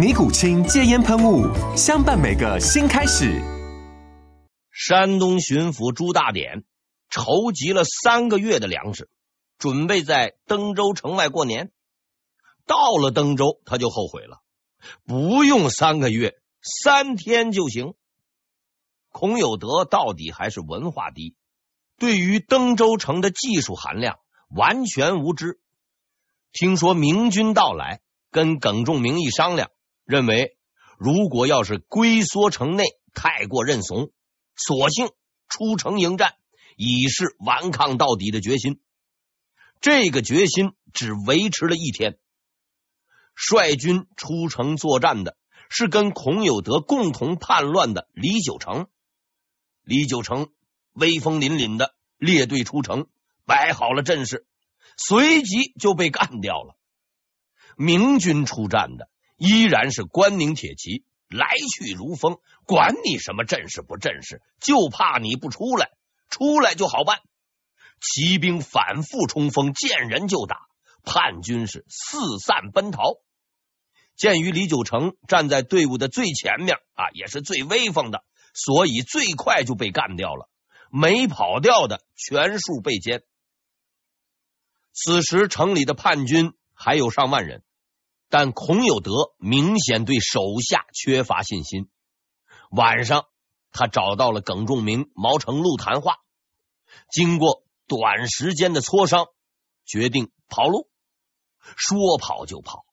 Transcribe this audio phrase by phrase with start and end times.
[0.00, 1.44] 尼古清戒烟喷雾，
[1.76, 3.38] 相伴每个新开始。
[4.70, 6.64] 山东巡抚朱大典
[7.10, 9.10] 筹集了三个月的粮食，
[9.58, 11.70] 准备在登州城外过年。
[12.64, 14.40] 到了登州，他就后悔了，
[15.04, 17.92] 不用三个月，三天就行。
[19.10, 21.36] 孔有德到底还是文化低，
[21.98, 25.60] 对于登州城的技术含量完全无知。
[26.54, 29.70] 听说明军到来，跟耿仲明一商量。
[30.10, 30.56] 认为，
[30.98, 32.82] 如果要是龟缩城内
[33.14, 34.10] 太过认怂，
[34.56, 35.08] 索性
[35.48, 36.34] 出城迎战，
[36.76, 38.80] 以示顽抗到底的决心。
[39.80, 42.18] 这个决心只维持了一天。
[43.36, 45.36] 率军出城作战的
[45.68, 48.88] 是跟孔有德共同叛乱的李九成。
[49.84, 50.48] 李九成
[50.92, 53.06] 威风凛凛的列队出城，
[53.46, 54.44] 摆好了阵势，
[54.96, 56.76] 随即就被干掉了。
[57.76, 59.08] 明军出战的。
[59.40, 65.88] 依然是关宁铁骑，来去如风，管你什么阵势不阵势，就怕你不出来，
[66.28, 67.20] 出来就好办。
[68.02, 70.68] 骑兵反复冲锋，见人就打，
[71.04, 73.00] 叛军是四散奔逃。
[74.14, 78.22] 鉴于李九成站在队伍的最前面啊，也是最威风的，
[78.52, 80.50] 所以最快就被干掉了。
[80.90, 83.22] 没跑掉的全数被歼。
[84.92, 87.62] 此时城里的叛军还有上万人。
[88.30, 91.90] 但孔有德明显对手下缺乏信心。
[92.70, 93.26] 晚上，
[93.72, 96.18] 他找到了耿仲明、毛成禄谈话，
[97.10, 99.26] 经过短时间的磋商，
[99.84, 100.88] 决定跑路。
[101.76, 102.84] 说跑就跑，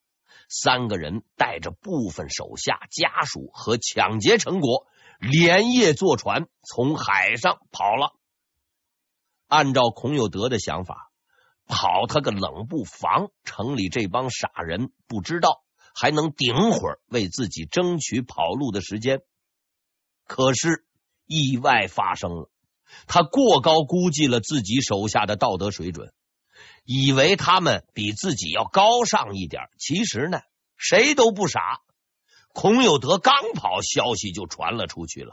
[0.50, 4.88] 三个人带着部分手下、家属和抢劫成果，
[5.20, 8.16] 连夜坐船从海上跑了。
[9.48, 11.07] 按照孔有德的想法。
[11.68, 13.30] 跑他个冷不防！
[13.44, 15.62] 城里这帮傻人不知道，
[15.94, 19.20] 还能顶会儿为自己争取跑路的时间。
[20.26, 20.86] 可是
[21.26, 22.50] 意外发生了，
[23.06, 26.14] 他过高估计了自己手下的道德水准，
[26.86, 29.64] 以为他们比自己要高尚一点。
[29.78, 30.40] 其实呢，
[30.78, 31.82] 谁都不傻。
[32.54, 35.32] 孔有德刚跑，消息就传了出去了。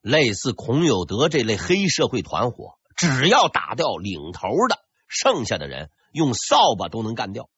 [0.00, 4.85] 类似孔有德这类黑社会团伙，只要打掉领头的。
[5.08, 7.48] 剩下的人用扫把都能干掉。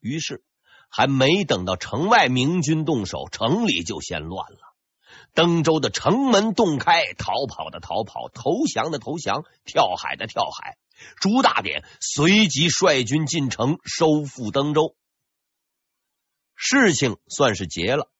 [0.00, 0.44] 于是，
[0.88, 4.58] 还没等到城外明军动手，城里就先乱了。
[5.34, 10.78] 登州的城门洞开，逃跑的逃跑，投降的投降，跳海的跳海。
[11.20, 14.96] 朱大典随即率军进城，收复登州。
[16.54, 18.10] 事情算是结了，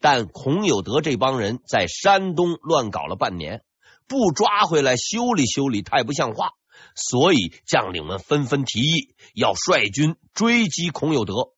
[0.00, 3.64] 但孔有德这帮人在山东乱搞了半年，
[4.08, 6.52] 不抓回来修理修理，太不像话。
[6.94, 11.54] 所以将领们纷纷提议要率军追击孔有德，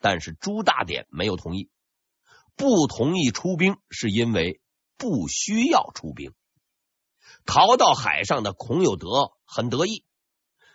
[0.00, 1.70] 但是朱大典没有同意。
[2.56, 4.60] 不同意出兵是因为
[4.98, 6.32] 不需要出兵。
[7.46, 10.04] 逃到海上的孔有德很得意，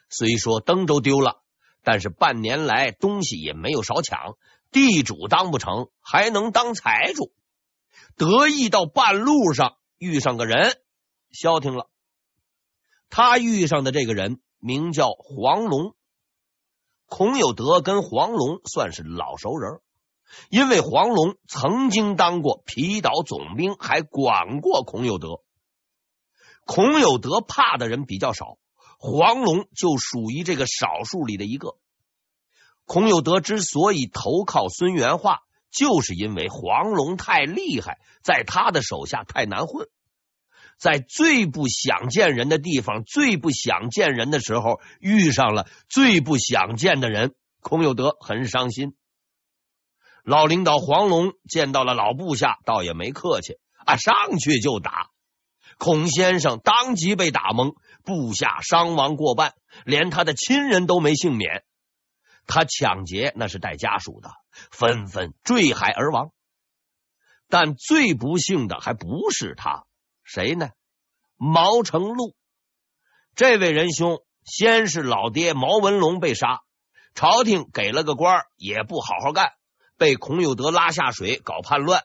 [0.09, 1.44] 虽说登州丢了，
[1.84, 4.36] 但是半年来东西也没有少抢，
[4.72, 7.34] 地主当不成，还能当财主。
[8.16, 10.78] 得意到半路上遇上个人，
[11.31, 11.89] 消停了。
[13.15, 15.95] 他遇上的这个人名叫黄龙，
[17.06, 19.79] 孔有德跟黄龙算是老熟人，
[20.50, 25.39] 因为黄龙曾经当过皮岛总兵，还管过孔有德。
[26.65, 28.57] 孔有德怕的人比较少，
[29.00, 31.77] 黄龙就属于这个少数里的一个。
[32.83, 39.88] 孔有德之所以投靠孙元化，就是因为黄龙太厉害，在他的手下太难混。
[40.77, 48.95] 在最不想见人的地方，最不想见人的时候，遇上了最不想见的人，孔有德很伤心。
[50.24, 55.10] 老领导黄龙见到了老部下，倒也没客气啊，上去就打。
[55.77, 59.54] 孔先生当即被打蒙，部下伤亡过半，
[59.86, 61.63] 连他的亲人都没幸免。
[62.48, 64.30] 他抢劫那是带家属的，
[64.72, 66.31] 纷纷坠海而亡。
[67.50, 69.86] 但最不幸的还不是他，
[70.25, 70.72] 谁呢？
[71.38, 72.36] 毛成禄。
[73.36, 76.62] 这位仁兄先是老爹毛文龙被杀，
[77.13, 79.54] 朝廷给了个官也不好好干，
[79.98, 82.04] 被孔有德拉下水搞叛乱，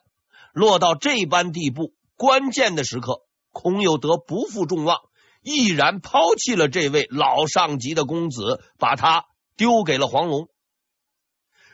[0.52, 1.94] 落到这般地步。
[2.16, 4.98] 关键的时刻，孔有德不负众望，
[5.40, 9.24] 毅然抛弃了这位老上级的公子，把他
[9.56, 10.48] 丢给了黄龙。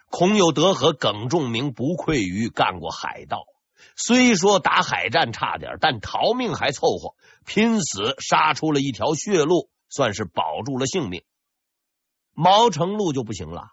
[0.09, 3.45] 孔有德和耿仲明不愧于干过海盗，
[3.97, 7.15] 虽说打海战差点，但逃命还凑合，
[7.45, 11.25] 拼死杀出了一条血路，算是保住了性命。
[12.33, 13.69] 毛成禄就不行了，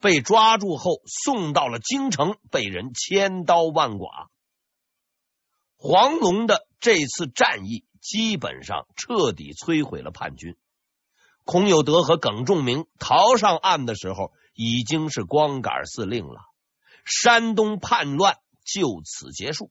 [0.00, 4.28] 被抓住后送到了京城，被人千刀万剐。
[5.76, 10.56] 黄龙的这次战役基本上彻底摧毁了叛军。
[11.44, 16.40] 孔有德和耿仲明逃上岸的时候，已经是光杆司令了。
[17.04, 19.70] 山东叛乱就此结束。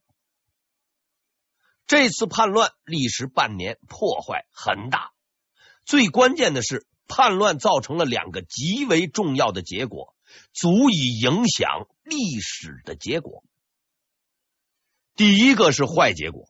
[1.88, 5.12] 这次叛乱历时半年，破坏很大。
[5.84, 10.16] 最关键的是，叛乱造成了两个极为重要的结果，
[10.54, 13.44] 足以影响历史的结果。
[15.16, 16.48] 第一个是坏结果，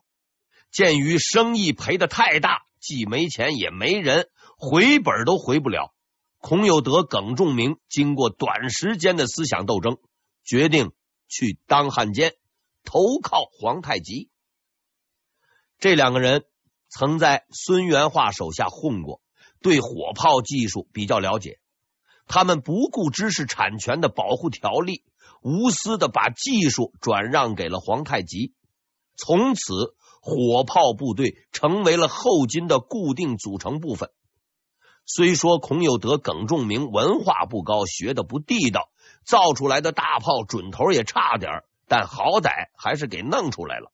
[0.69, 5.95] 鉴于生意赔得太大，既没钱也没人，回本都回不了。
[6.37, 9.97] 孔有德、耿仲明经过短时间的思想斗争，
[10.43, 10.91] 决定
[11.31, 12.35] 去当汉奸，
[12.83, 14.29] 投靠皇太极。
[15.79, 16.45] 这两个人
[16.89, 19.21] 曾在孙元化手下混过，
[19.61, 21.59] 对火炮技术比较了解。
[22.27, 25.03] 他们不顾知识产权的保护条例。
[25.43, 28.53] 无私的把技术转让给了皇太极，
[29.15, 34.11] 从此火炮部队成为了后金的固定组成部分。
[35.03, 38.91] 虽说孔有德、耿仲明文化不高，学的不地道，
[39.25, 43.91] 造出来的大炮准头也差点，但好歹还是给弄出来了。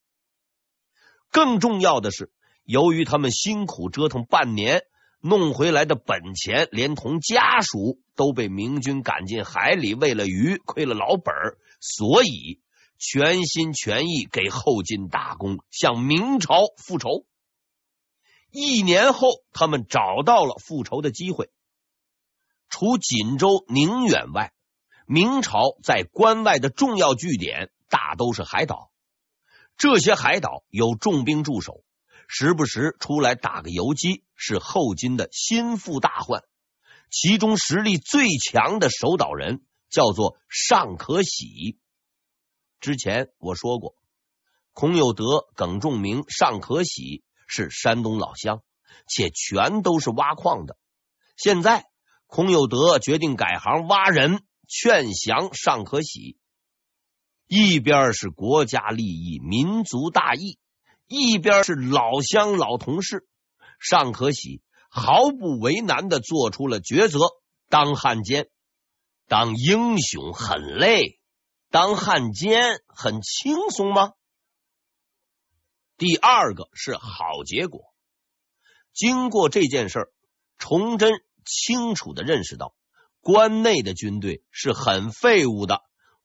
[1.31, 2.31] 更重要的是，
[2.63, 4.83] 由于他们辛苦折腾半年。
[5.19, 11.33] 弄回来的本钱，连同家属都被明军赶进海里喂了鱼，亏了老本，
[11.81, 12.61] 所以
[12.99, 17.25] 全心全意给后金打工，向明朝复仇。
[18.51, 21.49] 一年后，他们找到了复仇的机会。
[22.69, 24.53] 除锦州、宁远外，
[25.09, 28.91] 明朝在关外的重要据点大都是海岛，
[29.77, 31.81] 这些海岛有重兵驻守。
[32.27, 36.43] 时不时出来打个游击，是后金的心腹大患。
[37.09, 41.79] 其中实力最强的守岛人叫做尚可喜。
[42.81, 43.95] 之前我说过，
[44.73, 48.61] 孔有德、耿仲明、尚可喜是山东老乡，
[49.07, 50.77] 且全都是挖矿的。
[51.37, 51.85] 现在
[52.25, 56.37] 孔有德决定改行挖人，劝降尚可喜。
[57.47, 60.59] 一边是国家利益、民族大义。
[61.07, 63.25] 一边是老乡老同事，
[63.79, 67.19] 尚可喜毫不为难的做出了抉择：
[67.69, 68.49] 当汉奸，
[69.25, 71.21] 当英雄很累，
[71.69, 74.11] 当汉奸很轻松吗？
[75.95, 77.85] 第二个是好结果。
[78.91, 80.11] 经过这件事儿，
[80.57, 81.13] 崇祯
[81.45, 82.75] 清楚的认识到，
[83.27, 85.81] 关内的军队是很废物的，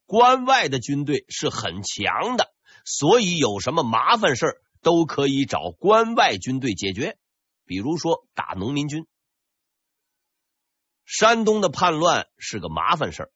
[0.06, 2.54] 关外的军队是很强的，
[2.84, 4.60] 所以有什么麻烦事。
[4.82, 7.16] 都可以找关外军队解决，
[7.64, 9.06] 比如说打农民军。
[11.04, 13.32] 山东的叛乱是个麻烦事，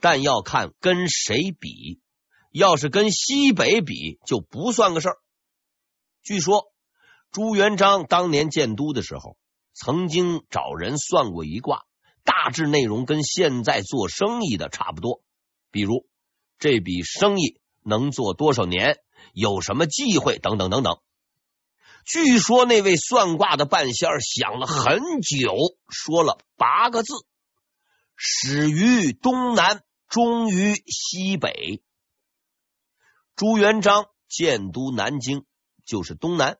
[0.00, 2.00] 但要看跟谁比。
[2.50, 5.16] 要是跟西北比，就不算个事儿。
[6.22, 6.72] 据说
[7.30, 9.36] 朱元璋当年建都的时候，
[9.72, 11.84] 曾经找人算过一卦，
[12.28, 15.22] 大致内容跟现在做生意的差不多。
[15.70, 16.06] 比如
[16.58, 18.98] 这笔生意能做多少年？
[19.32, 20.38] 有什么忌讳？
[20.38, 20.98] 等等等等。
[22.04, 25.54] 据说那位算卦的半仙儿想了很久，
[25.88, 27.14] 说了八个字：
[28.14, 31.82] 始于东南，终于西北。
[33.36, 35.44] 朱元璋建都南京，
[35.86, 36.58] 就是东南。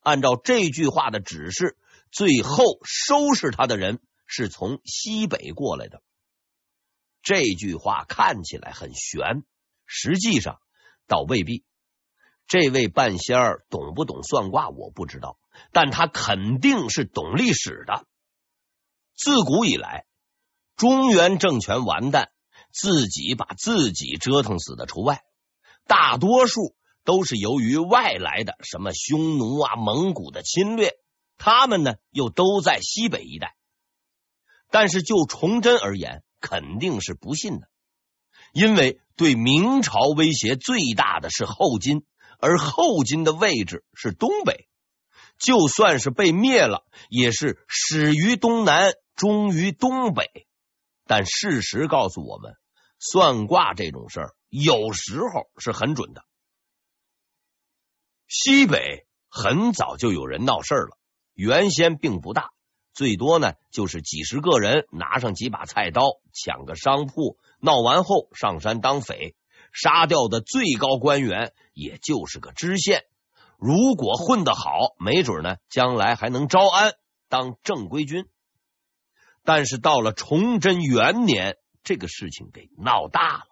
[0.00, 1.78] 按照这句话的指示，
[2.10, 6.00] 最后收拾他的人是从西北过来的。
[7.20, 9.42] 这句话看起来很玄，
[9.84, 10.60] 实际上
[11.08, 11.64] 倒未必。
[12.46, 15.38] 这位半仙儿懂不懂算卦我不知道，
[15.72, 18.06] 但他肯定是懂历史的。
[19.14, 20.06] 自古以来，
[20.76, 22.30] 中原政权完蛋，
[22.72, 25.24] 自己把自己折腾死的除外，
[25.86, 30.92] 大多数都是由于外来的什么匈奴啊、蒙古的侵略，
[31.36, 33.57] 他们呢又都在西北一带。
[34.70, 37.68] 但是就崇祯而言，肯定是不信的，
[38.52, 42.04] 因为对明朝威胁最大的是后金，
[42.38, 44.68] 而后金的位置是东北，
[45.38, 50.46] 就算是被灭了，也是始于东南，终于东北。
[51.06, 52.54] 但事实告诉我们，
[52.98, 56.22] 算卦这种事儿有时候是很准的。
[58.28, 60.98] 西北很早就有人闹事儿了，
[61.32, 62.50] 原先并不大。
[62.98, 66.02] 最多呢，就是几十个人拿上几把菜刀
[66.32, 69.36] 抢个商铺，闹完后上山当匪，
[69.72, 73.04] 杀掉的最高官员也就是个知县。
[73.56, 76.94] 如果混得好，没准呢，将来还能招安
[77.28, 78.26] 当正规军。
[79.44, 83.44] 但是到了崇祯元年，这个事情给闹大了，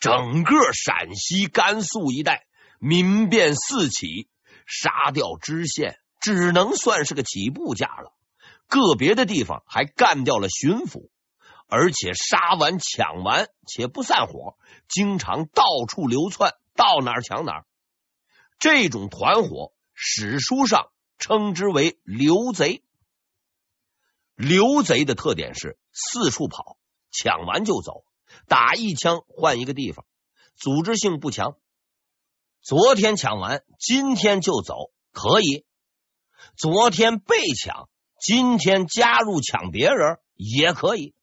[0.00, 2.48] 整个陕西、甘肃一带
[2.80, 4.28] 民变四起，
[4.66, 8.12] 杀掉知县只能算是个起步价了。
[8.70, 11.10] 个别的地方还干掉了巡抚，
[11.66, 14.56] 而且杀完抢完且不散伙，
[14.88, 17.66] 经常到处流窜，到哪儿抢哪儿。
[18.60, 22.84] 这种团伙，史书上称之为流贼。
[24.36, 26.78] 流贼的特点是四处跑，
[27.10, 28.04] 抢完就走，
[28.46, 30.06] 打一枪换一个地方，
[30.54, 31.56] 组织性不强。
[32.62, 35.64] 昨天抢完，今天就走，可以；
[36.56, 37.88] 昨天被抢。
[38.20, 41.14] 今天加入抢别人也可以，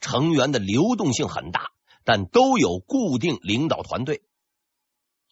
[0.00, 1.70] 成员的流动性很大，
[2.02, 4.24] 但都有固定领导团队。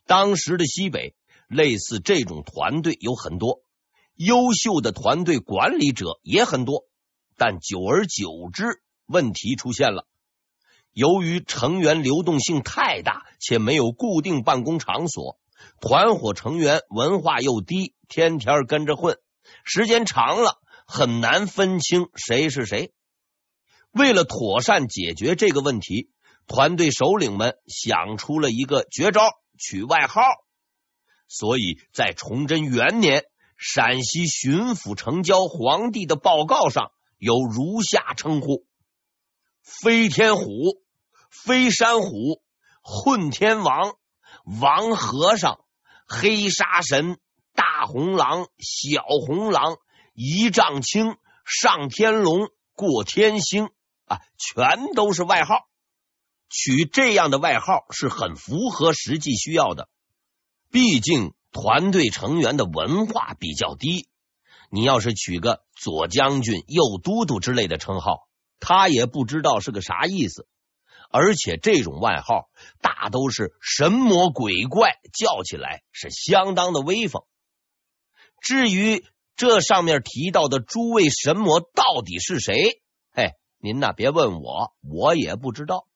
[0.06, 1.16] 当时的西北
[1.48, 3.64] 类似这种团队有很多，
[4.14, 6.86] 优秀的团队管理者也很多，
[7.36, 10.06] 但久而久之，问题出现了。
[10.92, 15.40] 由于成员流动性太大，且没有固定办公场所，
[15.80, 19.18] 团伙成员文化又低，天天跟着混。
[19.64, 22.92] 时间长了，很难分清谁是谁。
[23.92, 26.10] 为了妥善解决这个问题，
[26.46, 30.22] 团队首领们想出了一个绝招，取外号。
[31.28, 33.24] 所以在崇祯元年，
[33.56, 38.66] 陕西巡抚呈交皇帝的报告上有如下称呼：
[39.62, 40.44] 飞天虎、
[41.30, 42.42] 飞山虎、
[42.82, 43.94] 混天王、
[44.60, 45.64] 王和尚、
[46.06, 47.18] 黑沙神。
[47.60, 49.76] 大红狼、小红狼、
[50.14, 53.68] 一丈青、上天龙、过天星
[54.06, 55.66] 啊，全都是外号。
[56.48, 59.90] 取这样的外号是很符合实际需要的。
[60.70, 64.08] 毕竟团队成员的文化比较低，
[64.70, 68.26] 你要是取个左将军、右都督之类的称号，
[68.58, 70.48] 他也不知道是个啥意思。
[71.10, 72.48] 而且这种外号
[72.80, 77.22] 大都是神魔鬼怪，叫起来是相当的威风。
[78.40, 79.04] 至于
[79.36, 82.82] 这上面提到的诸位神魔到底是谁？
[83.12, 85.86] 嘿，您呐别问我，我也不知道。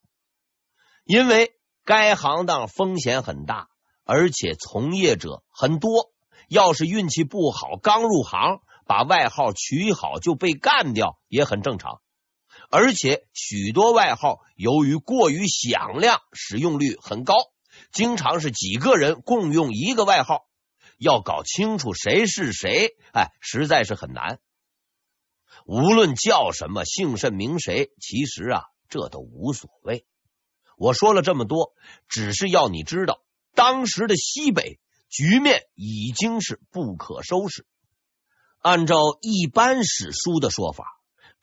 [1.05, 1.53] 因为
[1.85, 3.69] 该行当风险很大，
[4.05, 6.13] 而且从业者很多。
[6.49, 12.03] 要是运气不好，刚入行把外号取好就被干掉也很正常。
[12.71, 17.35] 而且许多外号由于过于响亮，使用率很高，
[17.93, 20.47] 经常是几个人共用一个外号。
[20.99, 24.39] 要搞清楚谁是谁，哎，实在是很难。
[25.67, 30.07] 无论叫什么，姓甚名谁，其实啊，这都无所谓。
[30.77, 31.73] 我说了这么多，
[32.09, 33.23] 只是要你知道，
[33.55, 37.67] 当时的西北局面已经是不可收拾。
[38.59, 40.85] 按照一般史书的说法，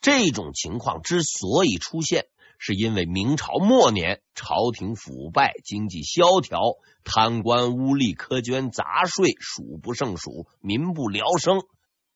[0.00, 2.26] 这种情况之所以出现，
[2.64, 6.60] 是因为明朝末年，朝廷腐败，经济萧条，
[7.02, 11.62] 贪官污吏、苛捐杂税数不胜数，民不聊生。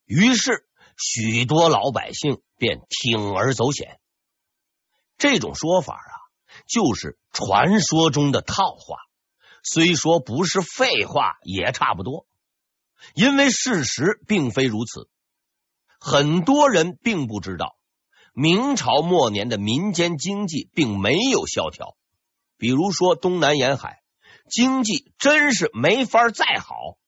[0.04, 0.64] 于是
[0.96, 3.98] 许多老百姓便铤而走险。
[5.18, 6.14] 这种说法啊，
[6.68, 8.98] 就是传说中的套话，
[9.64, 12.24] 虽说不是废话，也差不多。
[13.14, 15.10] 因为事实并非如此，
[15.98, 17.75] 很多人并不知道。
[18.38, 21.96] 明朝末年的民间经济并没有萧条，
[22.58, 24.02] 比如说东南沿海
[24.50, 26.98] 经济真是没法再好，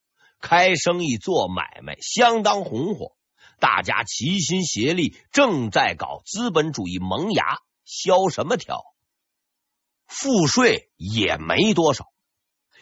[0.41, 3.15] 开生意做买卖相当红火，
[3.59, 8.81] 大家齐心协力，正在搞资本主义萌芽，萧什么条？
[10.07, 12.07] 赋税也没多少，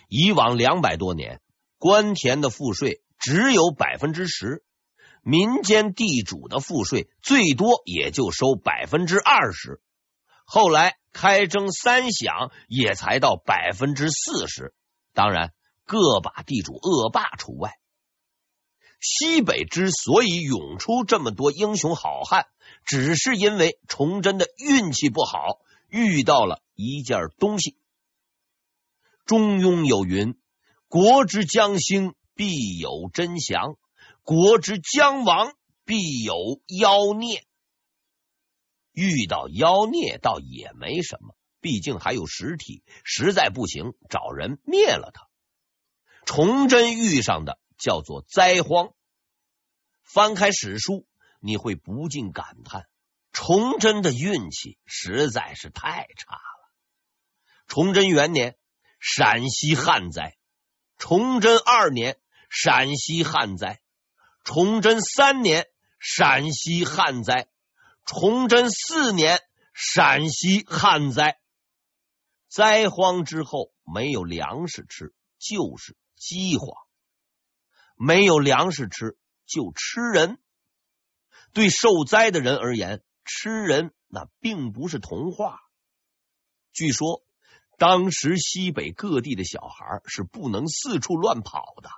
[0.08, 1.42] 以往两百多年，
[1.78, 4.64] 官田的赋税只有百分之十。
[5.30, 9.82] 民间地主的赋税最多也就收百分之二十，
[10.46, 14.74] 后来开征三饷也才到百分之四十。
[15.14, 15.54] 当然，
[15.84, 17.74] 各把地主恶霸除外。
[19.02, 22.46] 西北之所以涌出这么多英雄好汉，
[22.86, 27.76] 只是因为崇祯的运气不好，遇到了一件东西。
[29.26, 30.40] 中庸有云
[30.88, 33.74] ：“国之将兴，必有真祥；
[34.28, 35.56] 国之将亡，
[35.86, 36.36] 必有
[36.68, 37.46] 妖孽。”
[38.92, 45.30] 遇到妖孽倒也没什么，毕竟还有实体，实在不行找人灭了他。
[46.26, 48.94] 崇祯遇上的叫做灾荒。
[50.04, 51.08] 翻开史书，
[51.40, 52.86] 你会不禁感叹：
[53.32, 56.74] 崇祯的运气实在是太差了。
[57.68, 58.58] 崇祯元年，
[59.00, 60.36] 陕西旱灾；
[60.98, 62.20] 崇祯二年，
[62.50, 63.80] 陕西旱灾；
[64.48, 65.68] 崇祯三年，
[66.00, 67.50] 陕西旱灾。
[68.06, 69.42] 崇祯四年，
[69.74, 71.38] 陕西旱灾，
[72.48, 76.70] 灾荒之后没有粮食吃，就是饥荒；
[77.98, 80.40] 没有粮食吃，就吃人。
[81.52, 85.60] 对受灾的人而言，吃人那并不是童话。
[86.72, 87.22] 据说
[87.78, 91.90] 当时西北各地的小孩是不能四处乱跑的，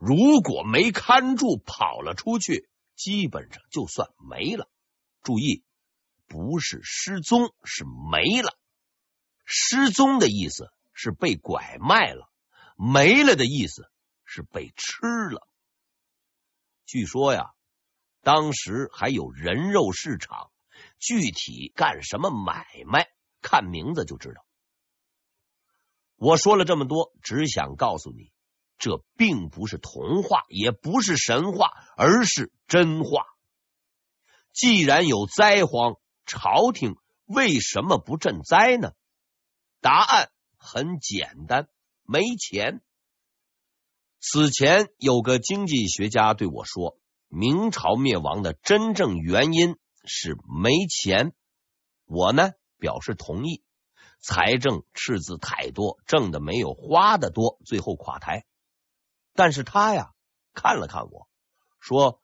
[0.00, 4.70] 如果没看住跑了出去，基本上就算没了。
[5.22, 5.62] 注意，
[6.26, 8.58] 不是失踪，是没了。
[9.44, 12.30] 失踪的意思是被拐卖了，
[12.76, 13.90] 没了的意思
[14.24, 15.46] 是被吃了。
[16.86, 17.50] 据说呀，
[18.22, 20.50] 当时还有人肉市场，
[20.98, 23.06] 具体干什么买卖，
[23.42, 24.46] 看名字就知道。
[26.16, 28.32] 我说了这么多，只想告诉你，
[28.80, 33.26] 这并不是童话，也不是神话，而是真话。
[34.54, 36.96] 既然有灾荒，朝廷
[37.26, 38.92] 为什么不赈灾呢？
[39.82, 41.68] 答案很简单，
[42.02, 42.80] 没钱。
[44.18, 51.34] 此前有个经济学家对我说，明朝灭亡的真正原因是没钱。
[52.06, 53.62] 我呢表示同意，
[54.20, 58.46] 财政赤字太多，挣的没有花的多，最后垮台。
[59.40, 60.10] 但是他呀
[60.52, 61.26] 看了看我
[61.80, 62.20] 说，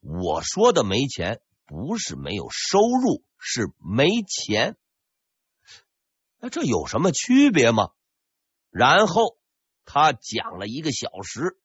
[0.00, 1.40] 我说的没钱。
[1.70, 4.78] 不是没有收入，是没钱。
[6.38, 7.90] 那这有什么区别吗？
[8.70, 9.36] 然后
[9.84, 11.58] 他讲了一个小时，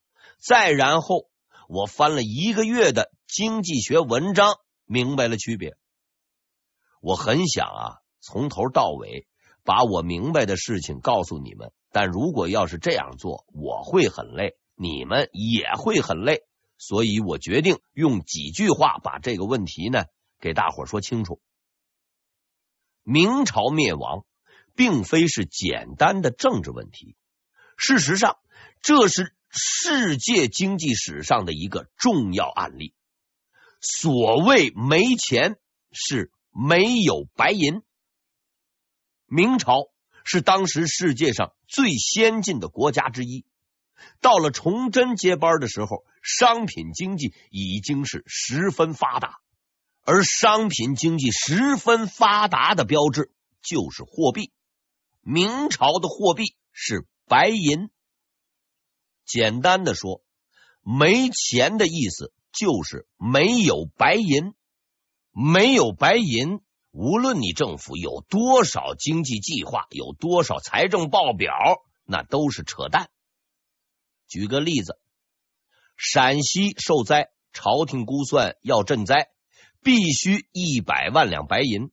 [0.46, 1.30] 再然后
[1.70, 5.78] 我翻了一个月的经济学文章，明白了区别。
[7.00, 9.26] 我很想啊，从头到尾
[9.64, 16.44] 把我明白的事情告诉你们，但如果要是这样做，我会很累，你们也会很累。
[16.78, 20.04] 所以我决定用几句话把这个问题呢
[20.40, 21.42] 给大伙说清楚。
[23.04, 24.26] 明朝灭亡
[24.76, 27.16] 并非是简单的政治问题，
[27.78, 28.38] 事实上
[28.82, 32.94] 这是世界经济史上的一个重要案例。
[33.80, 35.58] 所谓没钱，
[35.92, 37.82] 是没有白银。
[39.26, 39.90] 明朝
[40.26, 43.46] 是当时世界上最先进的国家之一。
[44.22, 49.40] 到了崇祯接班的时候，商品经济已经是十分发达，
[50.04, 54.52] 而商品经济十分发达的标志就是货币。
[55.22, 57.90] 明朝的货币是白银。
[59.26, 60.22] 简单的说，
[60.82, 64.54] 没钱的意思就是没有白银。
[65.36, 66.60] 没有白银，
[66.92, 71.56] 无论你政府有多少经济计划，有多少财政报表，
[72.06, 73.10] 那都是扯淡。
[74.34, 75.00] 举个例子，
[75.96, 79.30] 陕西受灾，朝廷估算要赈灾，
[79.84, 81.92] 必须一百万两白银，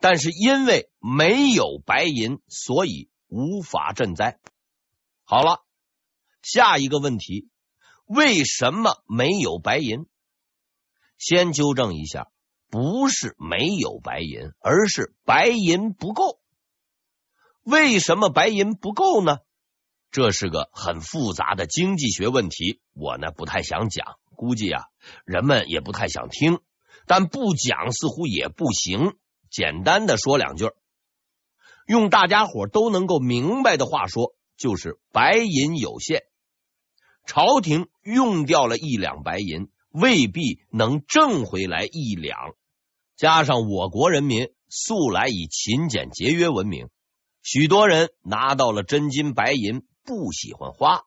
[0.00, 4.40] 但是因为没有白银，所以无法赈灾。
[5.22, 5.64] 好了，
[6.42, 7.48] 下一个问题，
[8.04, 10.06] 为什么没有白银？
[11.18, 12.32] 先纠正一下，
[12.68, 16.40] 不是没有白银，而是白银不够。
[17.62, 19.38] 为什么白银不够呢？
[20.16, 24.84] 这是个很复杂的经济学问题，我呢不太想讲，估计啊
[25.26, 26.60] 人们也不太想听，
[27.06, 29.18] 但不讲似乎也不行。
[29.50, 30.70] 简单的说两句，
[31.86, 36.22] 用大家伙都能够明白的话说，就是白银有限，
[37.26, 42.54] 朝廷用掉了一两白银，未必能挣回来一两。
[43.16, 46.88] 加上我国人民素来以勤俭节约闻名，
[47.42, 49.82] 许多人拿到了真金白银。
[50.06, 51.02] 不喜欢花，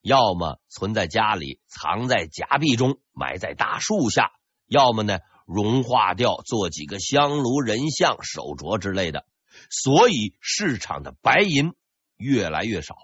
[0.00, 4.30] 要么存在家里，藏在夹壁中，埋在大树下；
[4.66, 9.26] 要么呢，融化掉，做几个香炉、人像、手镯之类的。
[9.70, 11.72] 所以市场的白银
[12.16, 12.96] 越来越少。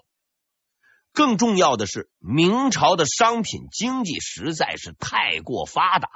[1.11, 6.09] 更重要的是，明朝的商品经济实在是太过发达，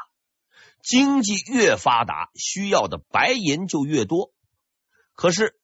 [0.82, 4.32] 经济越发达，需要的白银就越多。
[5.14, 5.59] 可是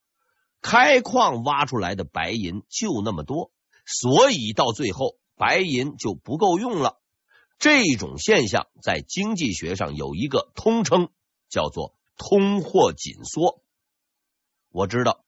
[0.67, 3.51] 开矿挖出来的白银就那么多，
[3.85, 6.99] 所以到最后白银就不够用了。
[7.59, 11.09] 这种现象在经济学上有一个通称，
[11.49, 13.61] 叫做通货紧缩。
[14.71, 15.23] 我知道，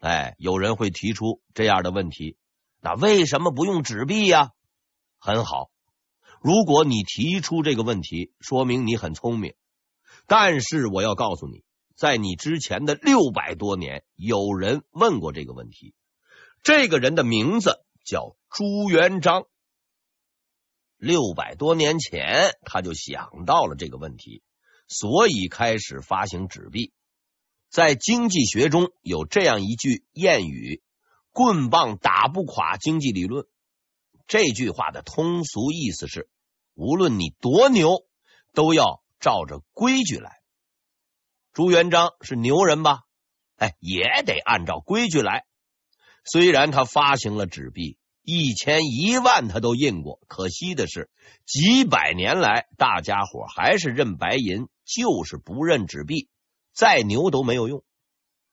[0.00, 2.36] 哎，有人会提出这样的问题。
[2.82, 4.50] 那为什么不用纸币呀？
[5.18, 5.70] 很好，
[6.42, 9.54] 如果你提出这个问题，说明你很聪明。
[10.26, 11.64] 但是我要告诉你，
[11.98, 15.96] 在你之前的六百多年，有人问过这个问题。
[16.62, 19.46] 这个人的名字叫朱元璋。
[20.96, 24.44] 六百多年前，他就想到了这个问题，
[24.86, 26.92] 所以开始发行纸币。
[27.68, 30.80] 在经济学中有这样一句谚语。
[31.32, 33.46] 棍棒打不垮经济理论，
[34.28, 36.28] 这句话的通俗意思是：
[36.74, 38.06] 无论你多牛，
[38.54, 40.37] 都要照着规矩来。
[41.52, 43.00] 朱元璋是牛人吧？
[43.56, 45.44] 哎，也得按照规矩来。
[46.24, 51.10] 虽然他发行了纸币一千一万，他都印过，可惜的是，
[51.46, 56.28] 几百年来大家伙还是认白银，就是不认纸币，
[56.74, 57.82] 再牛都没有用。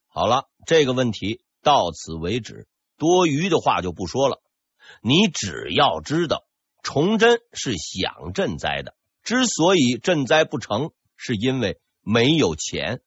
[0.08, 2.68] 好了，这个问题到此为止。
[2.98, 4.42] 多余的话就不说了，
[5.02, 6.46] 你只要知道
[6.82, 13.00] 崇祯是想赈灾的，之所以赈灾不成，是因为没有钱；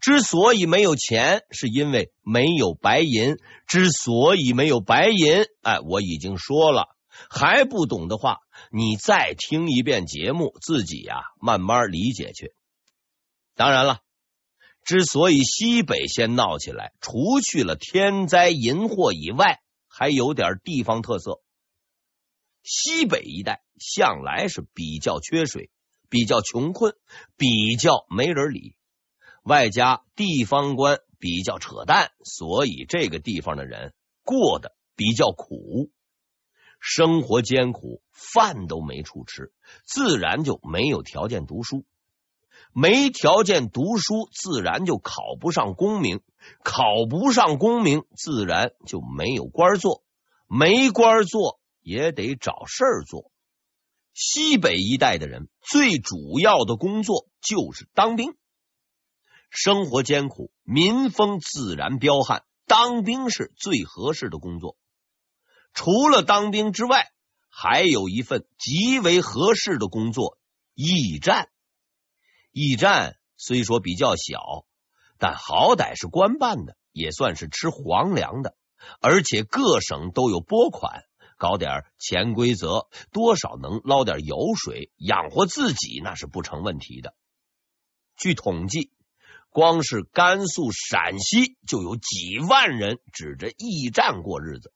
[0.00, 3.34] 之所以没有钱，是因为没有白银；
[3.66, 6.96] 之所以没有白银，哎，我已经说了，
[7.28, 8.38] 还不懂的话，
[8.70, 12.54] 你再听一遍节目，自己呀慢慢理解去。
[13.54, 13.98] 当然了。
[14.86, 21.40] 之所以西北先闹起来，除去了天灾银祸以外，还有点地方特色。
[22.62, 25.70] 西北一带向来是比较缺水，
[26.14, 26.94] 比较穷困，
[27.36, 28.76] 比较没人理，
[29.42, 35.90] 外加地方官比较扯淡，所以这个地方的人过得比较苦，
[36.78, 39.52] 生活艰苦，饭都没处吃，
[39.84, 41.84] 自然就没有条件读书。
[42.72, 46.18] 没条件读书，自然就考不上功名；
[46.62, 50.04] 考不上功名，自然就没有官做；
[50.46, 53.32] 没官做，也得找事儿做。
[54.14, 58.36] 西北一带的人最主要的工作就是当兵，
[59.50, 64.76] 生活艰苦，民风自然彪悍，当兵是最合适的工作。
[65.72, 67.10] 除了当兵之外，
[67.50, 70.38] 还有一份极为合适的工作——
[70.74, 71.48] 驿站。
[72.52, 74.64] 驿站虽说比较小，
[75.18, 78.56] 但好歹是官办的，也算是吃皇粮的。
[79.00, 81.04] 而且各省都有拨款，
[81.36, 87.14] 搞点潜规则，多少能捞点油水，养活自己那是不成问题的。
[88.16, 88.92] 据统计，
[89.48, 94.72] 光是甘肃、陕西就有几万人指着驿站过日子。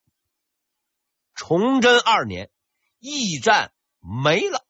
[1.34, 2.50] 崇祯二年，
[2.98, 4.66] 驿站没了。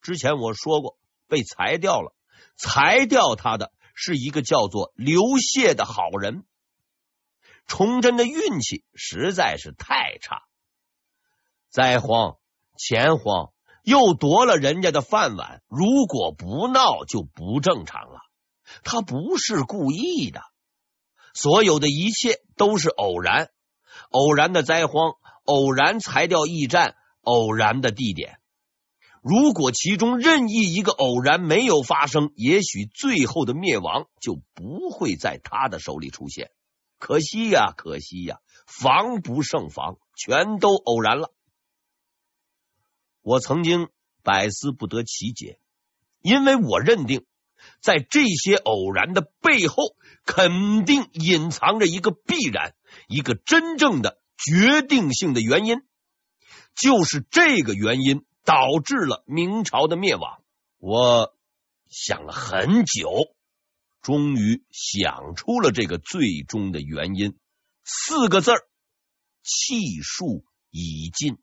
[0.00, 0.98] 之前我说过。
[1.28, 2.14] 被裁掉了，
[2.54, 6.44] 裁掉他的是一个叫做刘谢的好人。
[7.66, 10.44] 崇祯的运气实在是太差，
[11.70, 12.36] 灾荒、
[12.78, 13.52] 钱荒，
[13.82, 15.62] 又夺了人家的饭碗。
[15.68, 18.20] 如果不闹，就不正常了。
[18.82, 20.40] 他不是故意的，
[21.34, 23.50] 所有的一切都是偶然，
[24.10, 28.38] 偶然的灾荒，偶然裁掉驿站，偶然的地点。
[29.22, 36.50] 如果其中任意一个偶然没有发生，也许最后的灭亡就不会在他的手里出现。
[36.98, 41.32] 可惜呀，可惜呀，防不胜防，全都偶然了。
[43.26, 43.88] 我曾经
[44.22, 45.58] 百思不得其解，
[46.22, 47.26] 因为我认定
[47.80, 52.76] 在这些偶然的背后，肯定隐藏着一个必然，
[53.08, 55.78] 一个真正的决定性的原因，
[56.76, 58.24] 就是这个原因。
[58.46, 60.40] 导致了明朝的灭亡。
[60.78, 61.34] 我
[61.90, 63.10] 想了很久，
[64.02, 67.36] 终于想出了这个最终的原因，
[67.82, 68.58] 四个字儿：
[69.42, 71.38] 气数已尽。